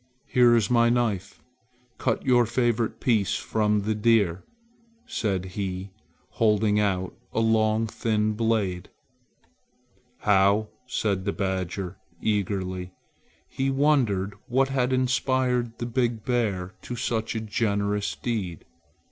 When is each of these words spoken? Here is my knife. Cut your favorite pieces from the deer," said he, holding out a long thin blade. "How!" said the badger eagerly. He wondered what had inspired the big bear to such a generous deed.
Here 0.25 0.55
is 0.55 0.71
my 0.71 0.89
knife. 0.89 1.43
Cut 1.99 2.25
your 2.25 2.47
favorite 2.47 2.99
pieces 2.99 3.35
from 3.35 3.83
the 3.83 3.93
deer," 3.93 4.41
said 5.05 5.45
he, 5.53 5.91
holding 6.31 6.79
out 6.79 7.13
a 7.31 7.39
long 7.39 7.85
thin 7.85 8.33
blade. 8.33 8.89
"How!" 10.21 10.69
said 10.87 11.23
the 11.23 11.33
badger 11.33 11.97
eagerly. 12.19 12.93
He 13.47 13.69
wondered 13.69 14.33
what 14.47 14.69
had 14.69 14.91
inspired 14.91 15.77
the 15.77 15.85
big 15.85 16.25
bear 16.25 16.73
to 16.81 16.95
such 16.95 17.35
a 17.35 17.39
generous 17.39 18.15
deed. 18.15 18.65